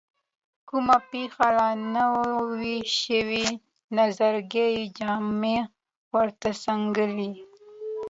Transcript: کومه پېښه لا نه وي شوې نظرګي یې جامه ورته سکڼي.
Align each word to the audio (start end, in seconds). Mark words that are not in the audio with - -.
کومه 0.69 0.97
پېښه 1.11 1.47
لا 1.57 1.69
نه 1.93 2.05
وي 2.59 2.79
شوې 3.01 3.45
نظرګي 3.97 4.67
یې 4.75 4.83
جامه 4.97 5.57
ورته 6.13 6.49
سکڼي. 6.63 7.31